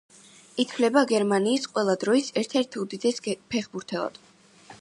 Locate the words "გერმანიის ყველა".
1.11-1.95